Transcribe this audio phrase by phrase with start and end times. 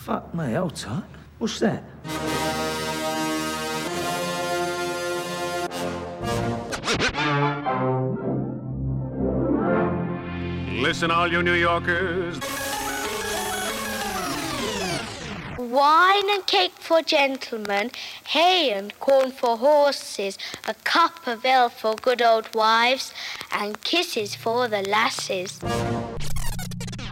[0.00, 1.04] Fuck me, hold tight.
[1.38, 1.84] What's that?
[10.80, 12.40] Listen, all you New Yorkers.
[15.58, 17.90] Wine and cake for gentlemen,
[18.24, 23.12] hay and corn for horses, a cup of ale for good old wives,
[23.52, 25.60] and kisses for the lasses.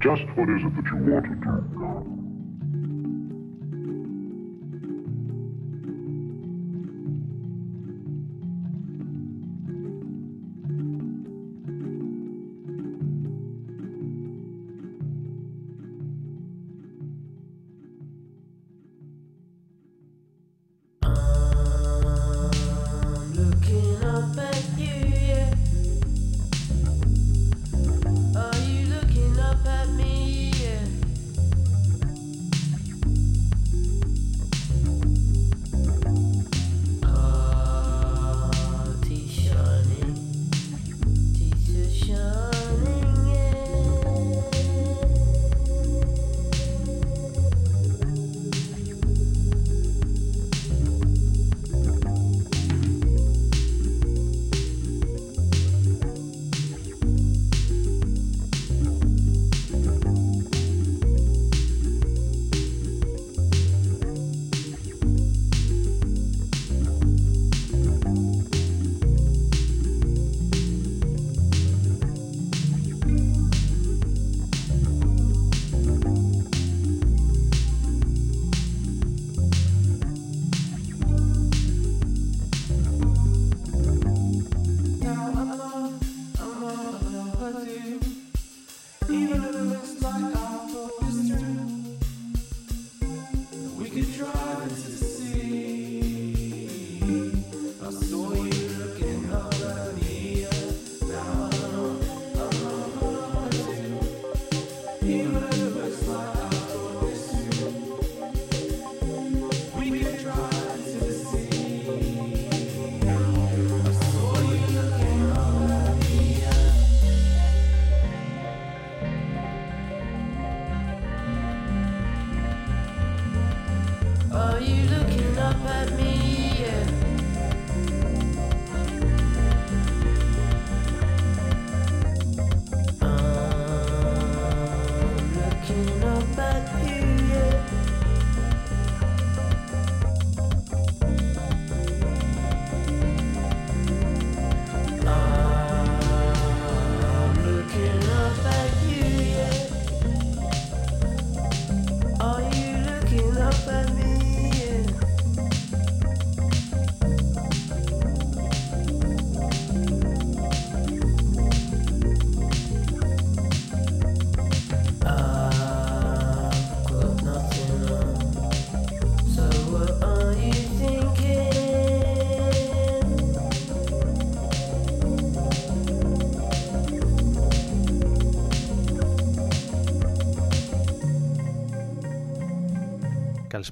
[0.00, 1.37] Just what is it that you want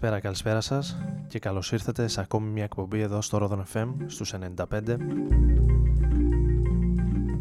[0.01, 0.97] Καλησπέρα, καλησπέρα σας
[1.29, 4.97] και καλώς ήρθατε σε ακόμη μια εκπομπή εδώ στο Rodon FM στους 95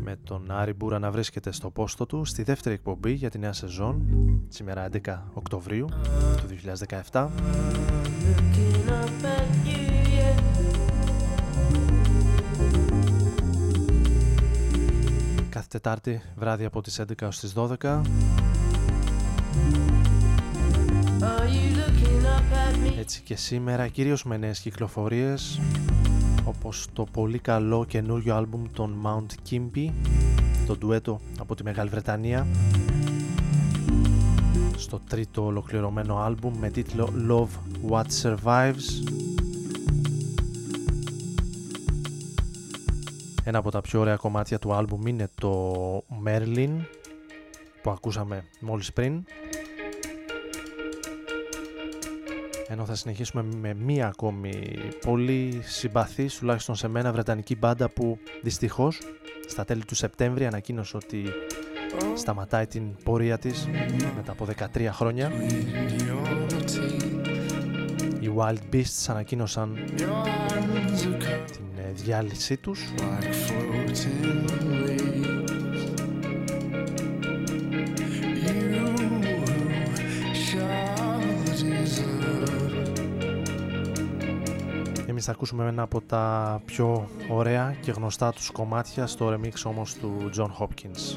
[0.04, 3.54] με τον Άρη Μπούρα να βρίσκεται στο πόστο του στη δεύτερη εκπομπή για τη νέα
[3.54, 4.06] σεζόν
[4.48, 5.88] σήμερα 11 Οκτωβρίου
[6.38, 6.48] του
[7.12, 7.28] 2017
[15.50, 18.02] Κάθε Τετάρτη βράδυ από τις 11 ως τις 12
[23.06, 25.60] έτσι και σήμερα κυρίως με νέες κυκλοφορίες
[26.46, 29.90] όπως το πολύ καλό καινούριο άλμπουμ των Mount Kimpy
[30.68, 32.48] το ντουέτο από τη Μεγάλη Βρετανία.
[34.78, 39.12] Στο τρίτο ολοκληρωμένο άλμπουμ με τίτλο Love What Survives.
[43.44, 45.74] Ένα από τα πιο ωραία κομμάτια του άλμπουμ είναι το
[46.26, 46.72] Merlin
[47.82, 49.24] που ακούσαμε μόλις πριν
[52.76, 54.52] ενώ θα συνεχίσουμε με μία ακόμη
[55.06, 59.00] πολύ συμπαθή, τουλάχιστον σε μένα, βρετανική μπάντα που δυστυχώς
[59.48, 61.24] στα τέλη του Σεπτέμβρη ανακοίνωσε ότι
[62.16, 63.68] σταματάει την πορεία της
[64.16, 65.32] μετά από 13 χρόνια.
[68.20, 69.80] Οι Wild Beasts ανακοίνωσαν
[71.52, 72.94] την ε, διάλυσή τους
[85.26, 90.30] θα ακούσουμε ένα από τα πιο ωραία και γνωστά τους κομμάτια στο remix όμως του
[90.38, 91.16] John Hopkins.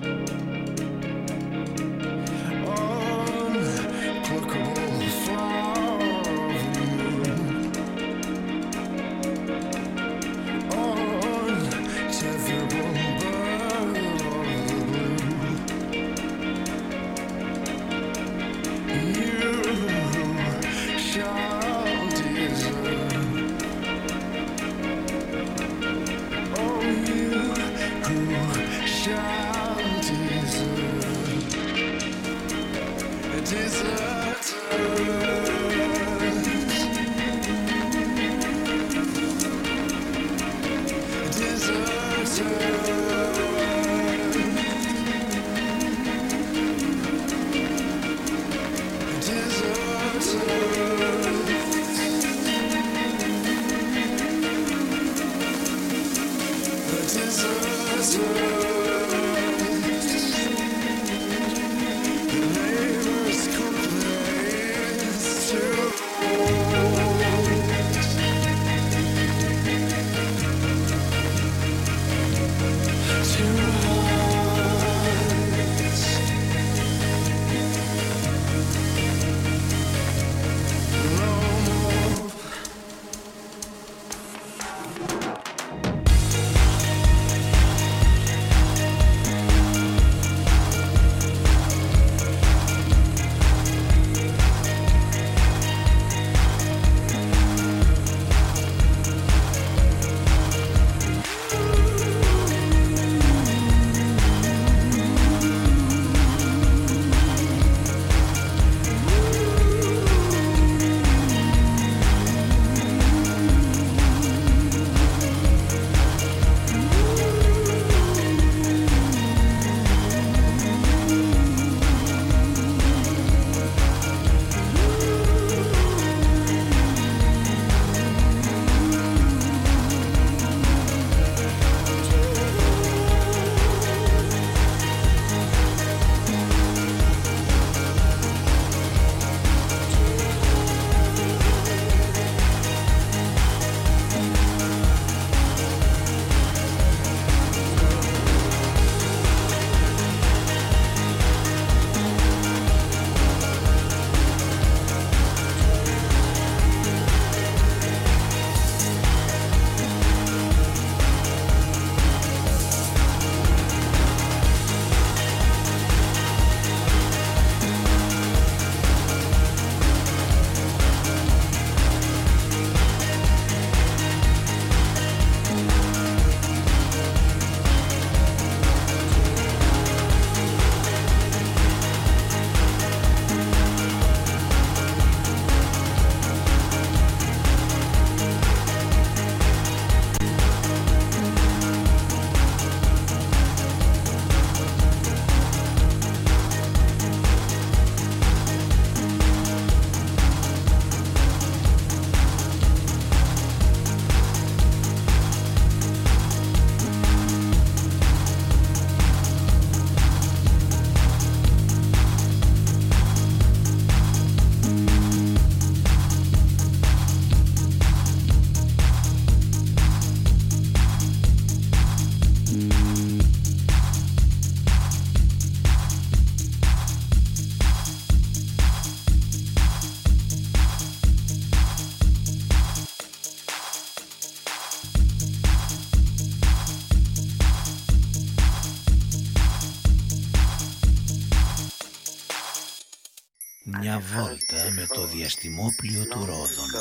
[245.58, 246.72] Διαστημόπλιο του Ρόδων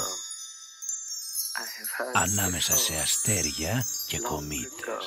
[2.14, 5.06] ανάμεσα σε αστέρια και κομήτες.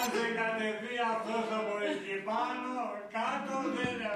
[0.00, 2.74] Άντε κατεβεί αυτός από εκεί πάνω,
[3.16, 4.07] κάτω δεν, δεν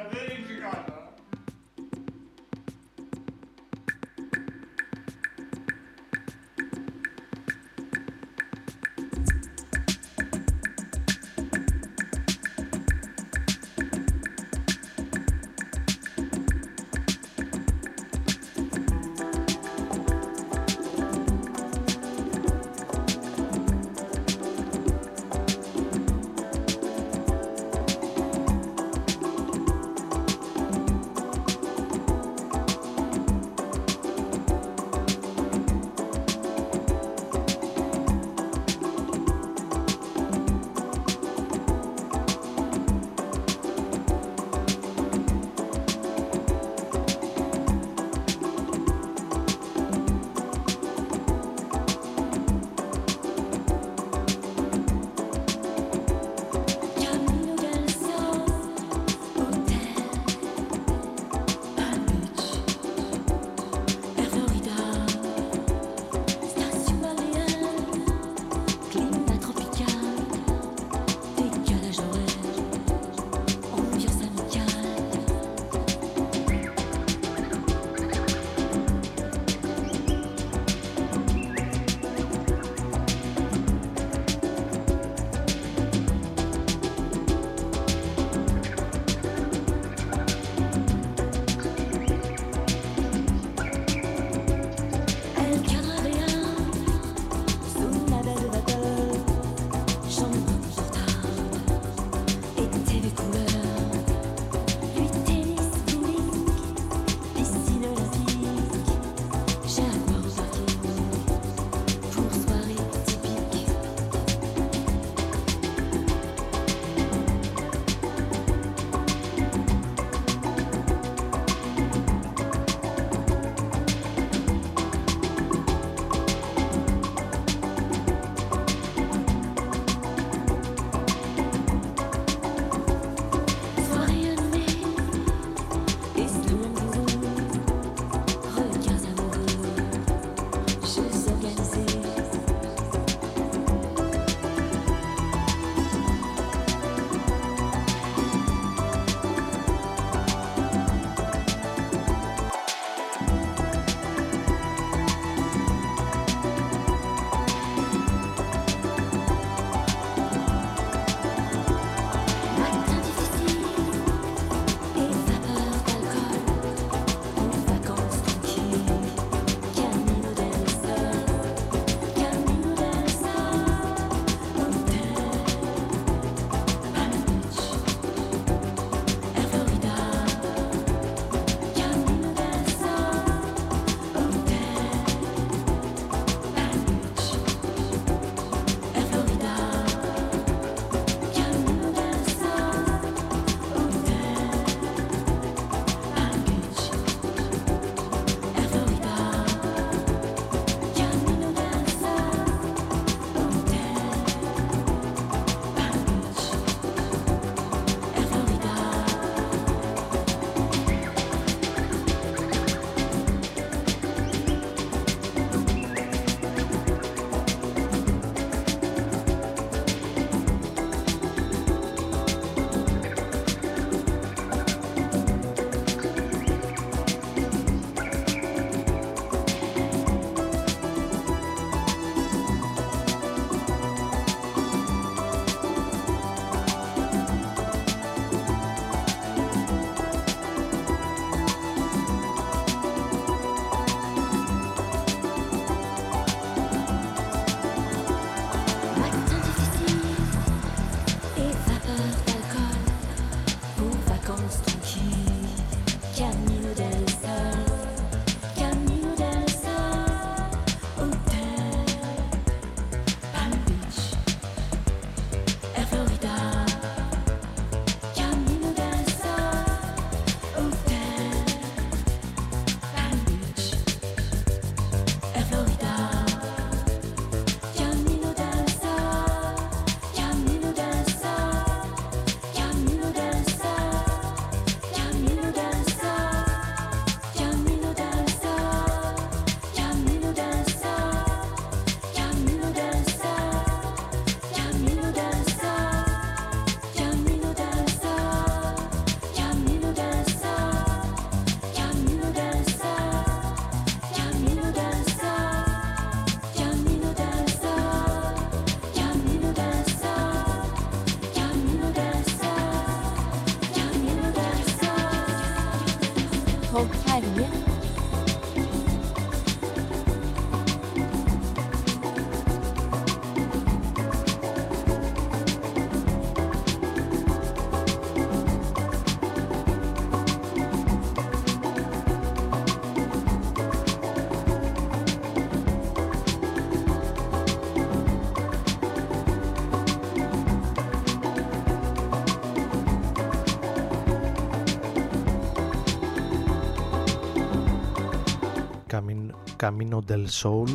[349.63, 350.69] Camino del Soul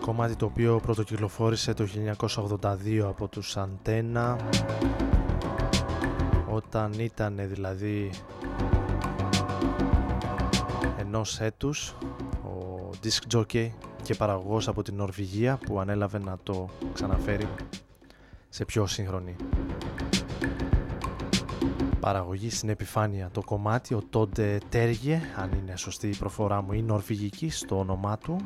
[0.00, 4.36] κομμάτι το οποίο πρωτοκυκλοφόρησε το 1982 από τους Αντένα.
[6.50, 8.10] Όταν ήταν δηλαδή
[10.98, 11.94] ενός έτους
[12.44, 13.70] ο disc jockey
[14.02, 17.48] και παραγωγός από την Νορβηγία που ανέλαβε να το ξαναφέρει
[18.48, 19.36] σε πιο σύγχρονη
[22.08, 23.30] παραγωγή στην επιφάνεια.
[23.32, 28.18] Το κομμάτι ο Τόντε Τέργε αν είναι σωστή η προφορά μου ή νορβηγική στο όνομά
[28.18, 28.36] του.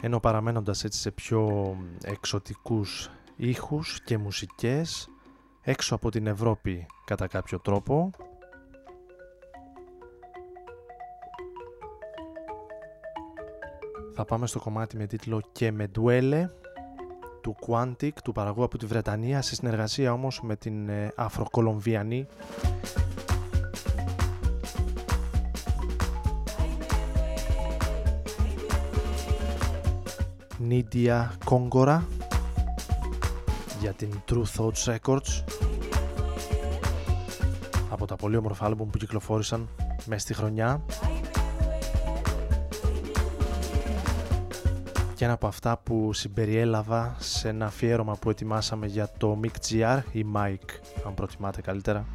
[0.00, 5.08] Ενώ παραμένοντας έτσι σε πιο εξωτικούς ήχους και μουσικές
[5.60, 8.10] έξω από την Ευρώπη κατά κάποιο τρόπο
[14.16, 16.48] Θα πάμε στο κομμάτι με τίτλο «Και με ντουέλε»
[17.40, 22.26] του Quantic, του παραγωγού από τη Βρετανία, σε συνεργασία όμως με την ε, Αφροκολομβιανή.
[30.58, 32.06] Νίντια Κόγκορα
[33.80, 35.44] για την True Thoughts Records.
[37.90, 39.68] Από τα πολύ όμορφα άλμπουμ που κυκλοφόρησαν
[40.06, 40.82] μέσα στη χρονιά
[45.14, 50.00] και ένα από αυτά που συμπεριέλαβα σε ένα αφιέρωμα που ετοιμάσαμε για το Mic GR
[50.12, 52.06] ή Mike αν προτιμάτε καλύτερα.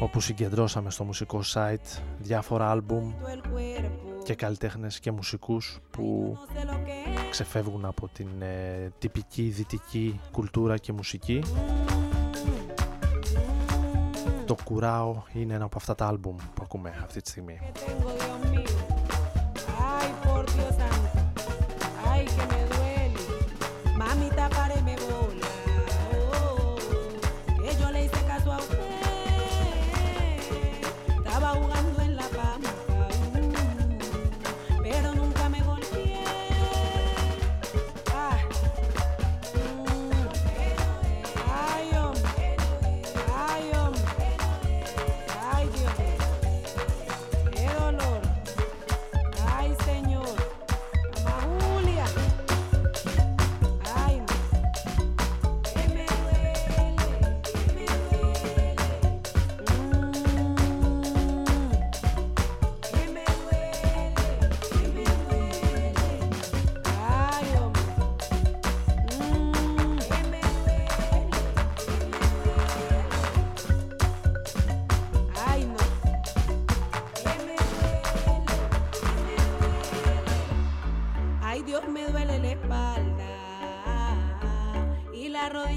[0.00, 3.12] Όπου συγκεντρώσαμε στο μουσικό site διάφορα άλμπουμ
[4.22, 6.36] και καλλιτέχνες και μουσικούς που
[7.30, 11.42] ξεφεύγουν από την ε, τυπική δυτική κουλτούρα και μουσική.
[14.48, 17.60] Το Κουράο είναι ένα από αυτά τα άλμπουμ που ακούμε αυτή τη στιγμή.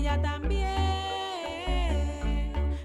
[0.02, 0.68] rodilla también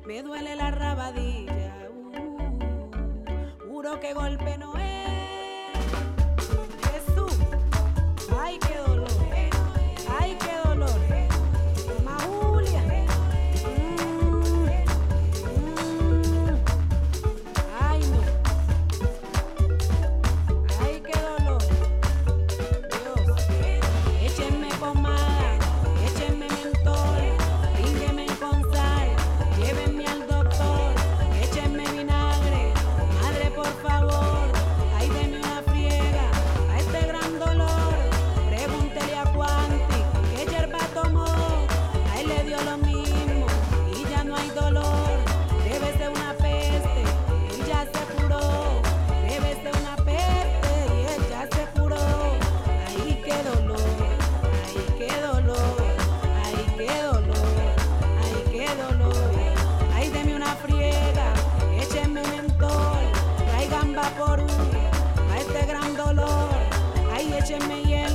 [0.07, 1.89] me duele la rabadilla.
[1.91, 4.76] Uh, juro que golpe no
[67.49, 68.06] Yeah.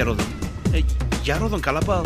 [0.00, 0.26] Από πού πάει για Ρόδον.
[0.72, 0.80] Ε,
[1.22, 2.02] για Ρόδον καλά πάω.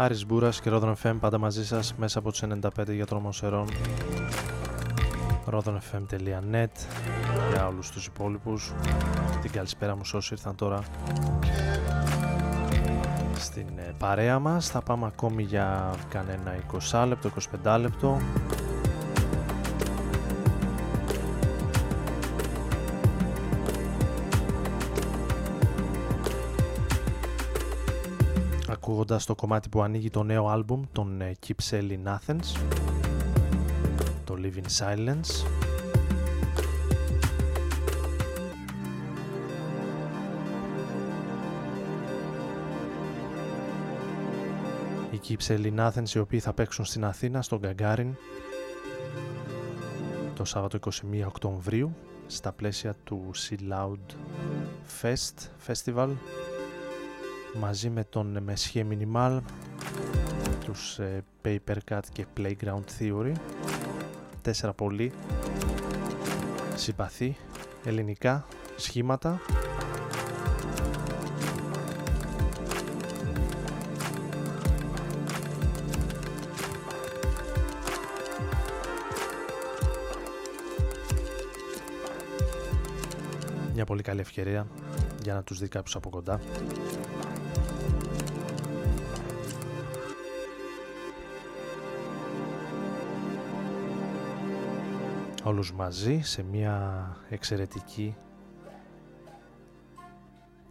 [0.00, 3.68] Άρης Μπούρας και Ρόδον FM πάντα μαζί σας μέσα από τους 95 για τρομοσερών
[5.50, 6.66] rodonfm.net
[7.52, 8.72] για όλους τους υπόλοιπους.
[9.42, 10.82] Την καλησπέρα μου σε όσοι ήρθαν τώρα
[13.34, 14.68] στην ε, παρέα μας.
[14.68, 16.56] Θα πάμε ακόμη για κανένα
[16.90, 17.30] 20 λεπτό,
[17.64, 18.18] 25 λεπτό
[29.14, 32.60] ακούγοντας το κομμάτι που ανοίγει το νέο άλμπουμ των ε, Keep Selling Athens
[34.24, 35.46] το Live in Silence.
[45.10, 48.14] Οι Keep Selling Athens οι οποίοι θα παίξουν στην Αθήνα στο Γκαγκάριν
[50.34, 50.90] το Σάββατο 21
[51.26, 51.94] Οκτωβρίου
[52.26, 54.14] στα πλαίσια του Sea Loud
[55.02, 56.08] Fest Festival
[57.54, 59.40] μαζί με τον Messier Minimal
[60.64, 63.32] τους ε, Paper Cut και Playground Theory.
[64.42, 65.12] Τέσσερα πολύ
[66.74, 67.36] συμπαθή
[67.84, 69.40] ελληνικά σχήματα.
[83.74, 84.66] Μια πολύ καλή ευκαιρία
[85.22, 86.40] για να τους δει κάποιος από κοντά.
[95.48, 98.16] Όλους μαζί σε μια εξαιρετική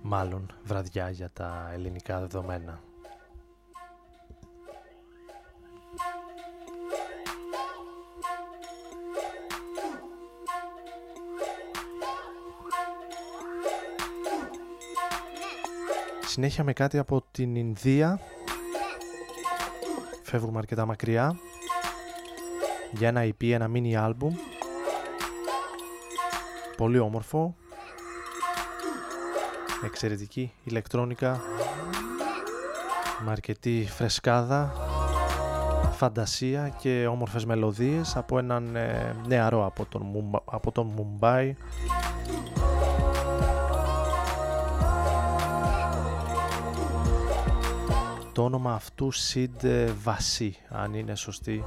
[0.01, 2.79] μάλλον βραδιά για τα ελληνικά δεδομένα.
[16.25, 18.19] Συνέχεια με κάτι από την Ινδία.
[20.23, 21.39] Φεύγουμε αρκετά μακριά.
[22.91, 24.46] Για ένα EP, ένα mini album.
[26.77, 27.55] Πολύ όμορφο.
[29.85, 31.41] Εξαιρετική ηλεκτρόνικα.
[33.25, 34.73] Με αρκετή φρεσκάδα.
[35.91, 41.55] Φαντασία και όμορφες μελωδίες από έναν ε, νεαρό από τον, Μουμπα- από τον Μουμπάι
[48.33, 51.63] το όνομα αυτού Sid Βασί, αν είναι σωστή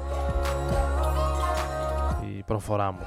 [2.39, 3.07] η προφορά μου.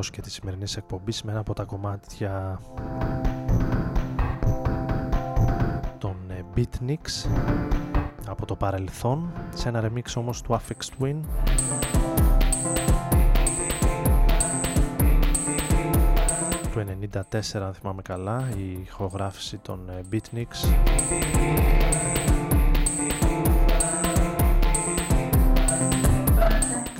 [0.00, 2.60] Αφιερώσω και τη σημερινή εκπομπή με ένα από τα κομμάτια
[5.98, 7.30] των ε, Beatniks
[8.26, 9.32] από το παρελθόν.
[9.54, 11.20] Σε ένα remix όμως του Affix Twin.
[16.72, 16.84] Του
[17.32, 20.68] 94 αν θυμάμαι καλά η ηχογράφηση των ε, Beatniks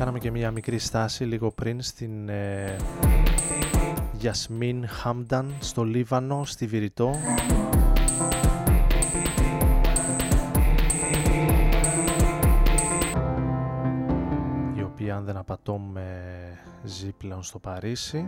[0.01, 2.77] Κάναμε και μια μικρή στάση λίγο πριν στην ε,
[4.13, 7.15] Γιασμίν Χάμνταν στο Λίβανο, στη Βηρητό.
[14.77, 16.03] Η οποία αν δεν απατώμε
[16.85, 18.27] ζει πλέον στο Παρίσι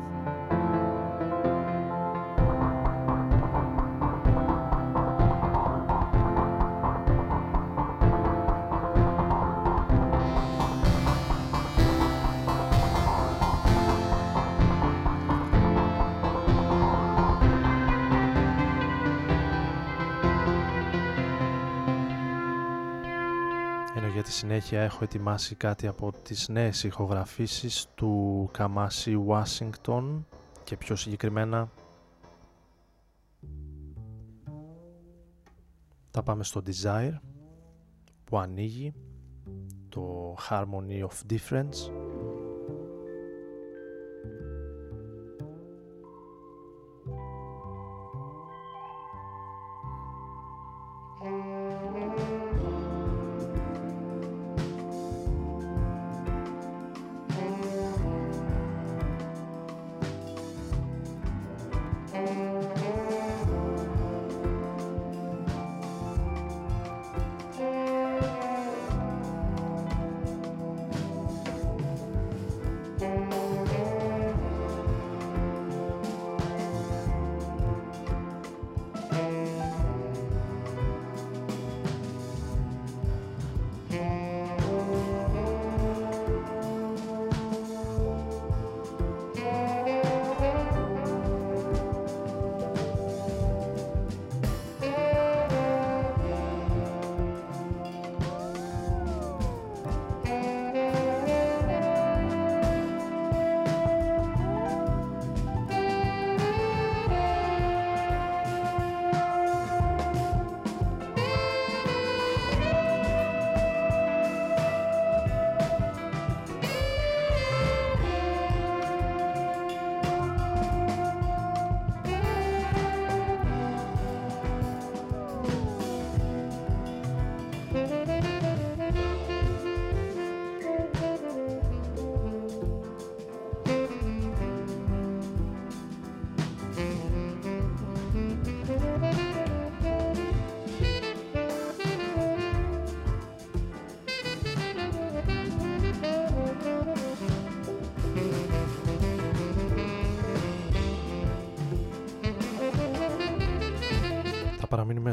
[24.62, 30.26] συνέχεια έχω ετοιμάσει κάτι από τις νέες ηχογραφήσεις του Καμάσι Ουάσιγκτον
[30.64, 31.70] και πιο συγκεκριμένα
[36.10, 37.14] τα πάμε στο Desire
[38.24, 38.94] που ανοίγει
[39.88, 41.90] το Harmony of Difference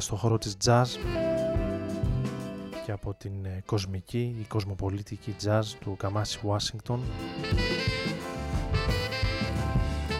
[0.01, 0.99] Θα παραμείνουμε στο χώρο της jazz
[2.85, 6.99] και από την ε, κοσμική ή κοσμοπολίτικη jazz του Καμάσι Ουάσιγκτον.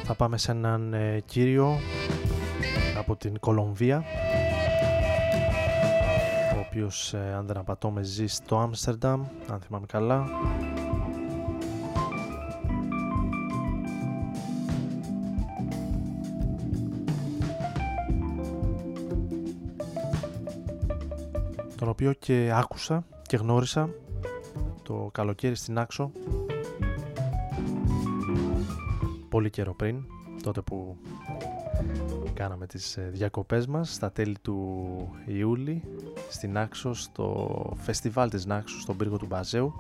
[0.04, 1.80] Θα πάμε σε έναν ε, κύριο
[2.98, 4.04] από την Κολομβία
[6.56, 10.26] ο οποίος ε, αν δεν απατώμε ζει στο Άμστερνταμ αν θυμάμαι καλά
[22.00, 23.90] οποίο και άκουσα και γνώρισα
[24.84, 26.12] το καλοκαίρι στην Άξο.
[29.30, 30.04] Πολύ καιρό πριν
[30.44, 30.98] τότε που
[32.34, 34.88] κάναμε τις ε, διακοπές μας στα τέλη του
[35.26, 35.84] Ιούλη
[36.30, 39.74] στην Άξο στο φεστιβάλ της Νάξου στον πύργο του Μπαζέου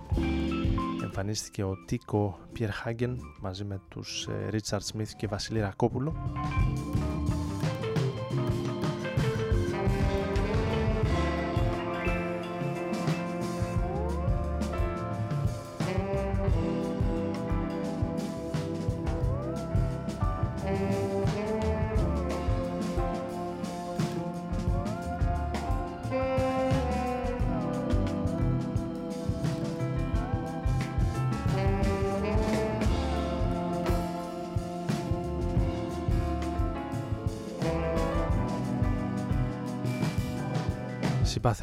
[1.03, 6.15] εμφανίστηκε ο Τίκο Πιερ Χάγκεν μαζί με τους Ρίτσαρτ Σμιθ και Βασιλή Ρακόπουλο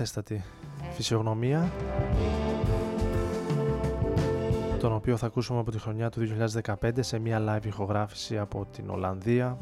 [0.06, 0.42] συμπαθέστατη
[0.92, 1.72] φυσιογνωμία
[4.80, 6.28] τον οποίο θα ακούσουμε από τη χρονιά του
[6.62, 9.58] 2015 σε μια live ηχογράφηση από την Ολλανδία.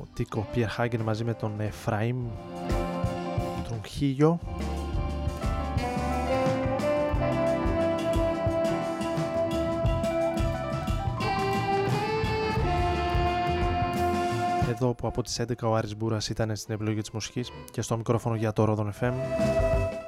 [0.00, 2.16] Ο Τίκο Πιερχάγκεν μαζί με τον Εφραήμ
[3.68, 4.38] Τρουγχίγιο
[14.82, 17.50] εδώ που από τις 11 ο Άρης Μπούρας ήταν στην επιλογή της μουσικής.
[17.70, 19.12] Και στο μικρόφωνο για το Ρόδον FM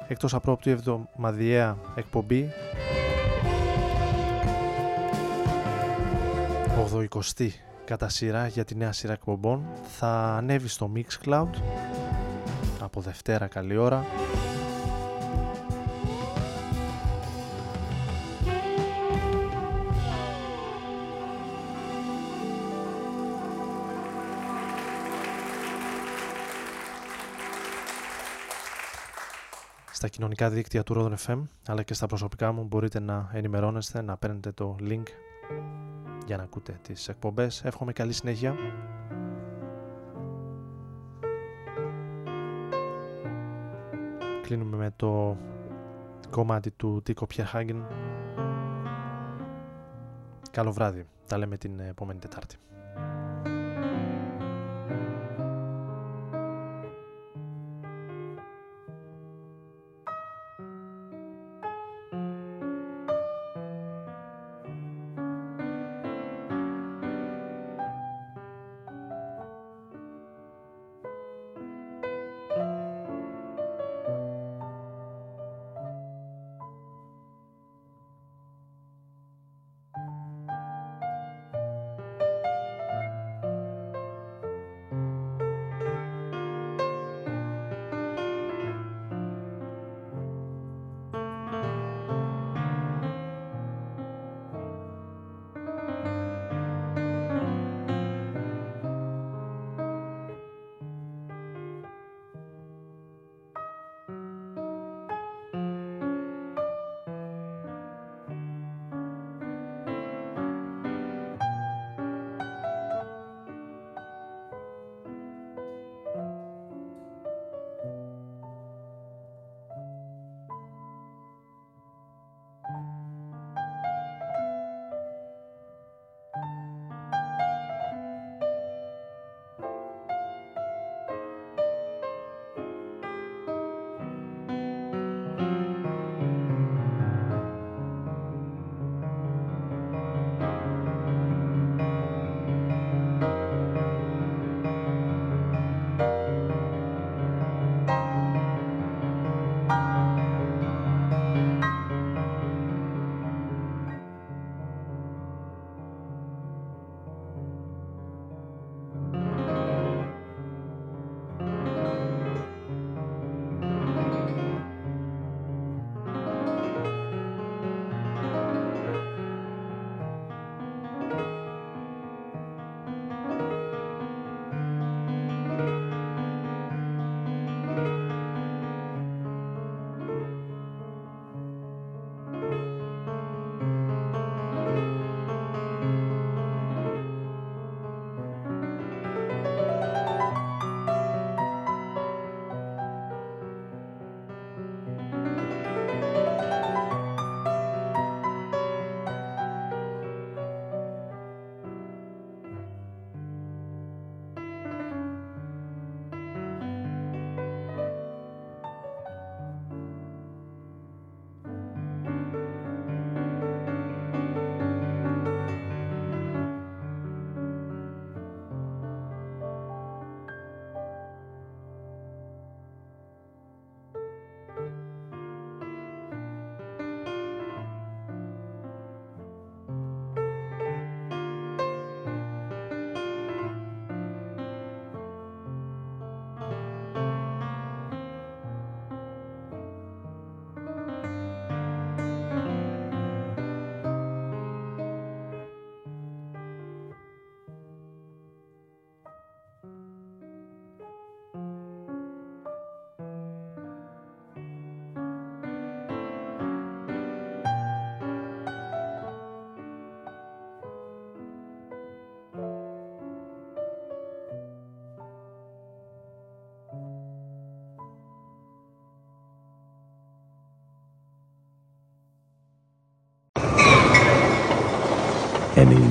[0.07, 2.49] εκτός απρόπτου εβδομαδιαία εκπομπή
[7.39, 7.47] 80
[7.85, 9.63] κατά σειρά για τη νέα σειρά εκπομπών
[9.97, 11.49] θα ανέβει στο Mixcloud.
[12.79, 14.05] Από Δευτέρα καλή ώρα
[30.03, 34.17] στα κοινωνικά δίκτυα του Rodon FM αλλά και στα προσωπικά μου μπορείτε να ενημερώνεστε, να
[34.17, 35.03] παίρνετε το link
[36.25, 37.63] για να ακούτε τις εκπομπές.
[37.63, 38.55] Εύχομαι καλή συνέχεια.
[44.41, 45.37] Κλείνουμε με το
[46.29, 47.85] κομμάτι του Τίκο Πιερχάγγεν.
[50.51, 51.05] Καλό βράδυ.
[51.27, 52.57] Τα λέμε την επόμενη Τετάρτη.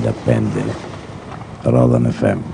[0.02, 0.74] 95
[1.62, 2.51] Ρόδον FM